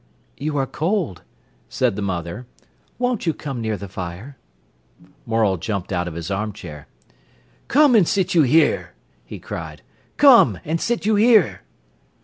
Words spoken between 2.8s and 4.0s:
"Won't you come near the